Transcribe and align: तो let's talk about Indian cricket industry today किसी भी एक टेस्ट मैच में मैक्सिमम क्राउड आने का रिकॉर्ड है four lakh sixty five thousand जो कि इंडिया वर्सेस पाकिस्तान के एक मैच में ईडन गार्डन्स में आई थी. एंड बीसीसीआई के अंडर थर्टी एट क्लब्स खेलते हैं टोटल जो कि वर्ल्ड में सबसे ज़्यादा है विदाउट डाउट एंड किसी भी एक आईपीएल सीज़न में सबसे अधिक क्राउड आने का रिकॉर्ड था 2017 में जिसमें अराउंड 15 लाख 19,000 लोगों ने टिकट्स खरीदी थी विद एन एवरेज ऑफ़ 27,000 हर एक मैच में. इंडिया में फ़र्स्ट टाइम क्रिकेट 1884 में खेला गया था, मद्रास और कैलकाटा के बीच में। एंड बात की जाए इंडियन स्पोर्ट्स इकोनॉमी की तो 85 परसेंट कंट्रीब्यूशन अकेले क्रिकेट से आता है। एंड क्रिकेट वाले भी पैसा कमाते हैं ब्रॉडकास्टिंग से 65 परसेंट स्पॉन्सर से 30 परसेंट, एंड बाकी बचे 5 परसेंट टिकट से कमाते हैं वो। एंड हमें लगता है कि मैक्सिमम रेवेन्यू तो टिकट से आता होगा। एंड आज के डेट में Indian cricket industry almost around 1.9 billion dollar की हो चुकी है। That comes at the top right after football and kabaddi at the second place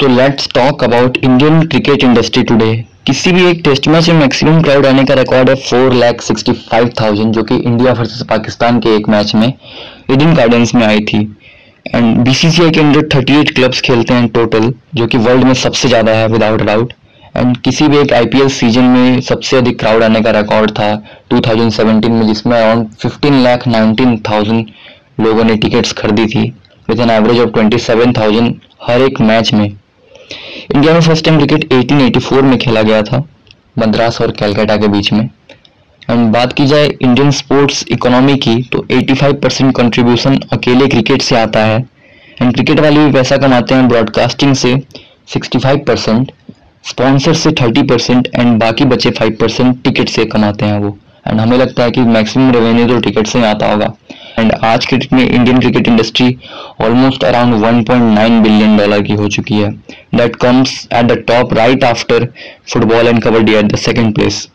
तो 0.00 0.06
let's 0.08 0.48
talk 0.54 0.82
about 0.84 1.16
Indian 1.16 1.60
cricket 1.66 2.02
industry 2.04 2.42
today 2.44 2.72
किसी 3.06 3.30
भी 3.32 3.44
एक 3.50 3.60
टेस्ट 3.64 3.86
मैच 3.88 4.08
में 4.08 4.18
मैक्सिमम 4.18 4.60
क्राउड 4.62 4.86
आने 4.86 5.04
का 5.04 5.14
रिकॉर्ड 5.14 5.48
है 5.50 5.54
four 5.58 5.92
lakh 5.92 6.22
sixty 6.22 6.52
five 6.52 6.90
thousand 7.00 7.32
जो 7.34 7.42
कि 7.42 7.56
इंडिया 7.56 7.92
वर्सेस 7.92 8.22
पाकिस्तान 8.30 8.80
के 8.80 8.94
एक 8.96 9.08
मैच 9.08 9.34
में 9.34 9.46
ईडन 9.46 10.34
गार्डन्स 10.34 10.74
में 10.74 10.84
आई 10.86 11.00
थी. 11.02 11.20
एंड 11.86 12.18
बीसीसीआई 12.24 12.70
के 12.70 12.80
अंडर 12.80 13.08
थर्टी 13.14 13.38
एट 13.40 13.54
क्लब्स 13.56 13.80
खेलते 13.86 14.14
हैं 14.14 14.28
टोटल 14.34 14.72
जो 14.94 15.06
कि 15.06 15.18
वर्ल्ड 15.18 15.44
में 15.44 15.54
सबसे 15.54 15.88
ज़्यादा 15.88 16.12
है 16.12 16.26
विदाउट 16.28 16.62
डाउट 16.62 16.92
एंड 17.36 17.56
किसी 17.64 17.88
भी 17.88 17.98
एक 17.98 18.12
आईपीएल 18.12 18.48
सीज़न 18.58 18.84
में 18.96 19.20
सबसे 19.22 19.56
अधिक 19.56 19.78
क्राउड 19.78 20.02
आने 20.02 20.20
का 20.20 20.30
रिकॉर्ड 20.38 20.70
था 20.78 20.90
2017 21.32 22.10
में 22.10 22.26
जिसमें 22.26 22.56
अराउंड 22.58 22.86
15 23.06 23.42
लाख 23.44 23.66
19,000 23.68 24.62
लोगों 25.20 25.44
ने 25.44 25.56
टिकट्स 25.56 25.92
खरीदी 25.98 26.26
थी 26.26 26.44
विद 26.88 27.00
एन 27.00 27.10
एवरेज 27.10 27.40
ऑफ़ 27.40 27.58
27,000 27.58 28.54
हर 28.82 29.02
एक 29.02 29.20
मैच 29.20 29.52
में. 29.54 29.68
इंडिया 30.74 30.92
में 30.94 31.00
फ़र्स्ट 31.00 31.24
टाइम 31.24 31.36
क्रिकेट 31.38 31.72
1884 31.72 32.42
में 32.42 32.56
खेला 32.58 32.82
गया 32.82 33.02
था, 33.02 33.22
मद्रास 33.78 34.20
और 34.20 34.30
कैलकाटा 34.30 34.76
के 34.76 34.88
बीच 34.88 35.12
में। 35.12 35.28
एंड 36.10 36.32
बात 36.32 36.52
की 36.52 36.66
जाए 36.66 36.86
इंडियन 36.86 37.30
स्पोर्ट्स 37.32 37.84
इकोनॉमी 37.92 38.36
की 38.38 38.54
तो 38.72 38.84
85 38.90 39.32
परसेंट 39.42 39.74
कंट्रीब्यूशन 39.76 40.38
अकेले 40.52 40.86
क्रिकेट 40.86 41.22
से 41.22 41.36
आता 41.36 41.60
है। 41.60 41.78
एंड 42.42 42.52
क्रिकेट 42.54 42.80
वाले 42.80 43.04
भी 43.06 43.12
पैसा 43.12 43.36
कमाते 43.36 43.74
हैं 43.74 43.88
ब्रॉडकास्टिंग 43.88 44.54
से 44.54 44.74
65 45.28 45.84
परसेंट 45.86 46.32
स्पॉन्सर 46.84 47.34
से 47.34 47.50
30 47.52 47.88
परसेंट, 47.88 48.28
एंड 48.34 48.58
बाकी 48.60 48.84
बचे 48.84 49.10
5 49.12 49.38
परसेंट 49.40 49.82
टिकट 49.84 50.08
से 50.08 50.24
कमाते 50.26 50.64
हैं 50.64 50.78
वो। 50.78 50.96
एंड 51.26 51.40
हमें 51.40 51.56
लगता 51.58 51.82
है 51.82 51.90
कि 51.90 52.00
मैक्सिमम 52.00 52.50
रेवेन्यू 52.50 52.86
तो 52.88 52.98
टिकट 53.00 53.26
से 53.26 53.44
आता 53.46 53.70
होगा। 53.72 53.92
एंड 54.38 54.52
आज 54.64 54.86
के 54.86 54.96
डेट 54.96 55.12
में 55.12 55.28
Indian 55.28 55.58
cricket 55.60 55.88
industry 55.88 56.36
almost 56.80 57.24
around 57.24 57.54
1.9 57.64 58.42
billion 58.42 58.76
dollar 58.76 59.02
की 59.02 59.14
हो 59.14 59.28
चुकी 59.28 59.54
है। 59.54 59.70
That 60.14 60.36
comes 60.36 60.76
at 60.92 61.06
the 61.06 61.22
top 61.28 61.54
right 61.54 61.84
after 61.84 62.28
football 62.72 63.08
and 63.08 63.22
kabaddi 63.22 63.54
at 63.54 63.72
the 63.72 63.76
second 63.78 64.14
place 64.14 64.48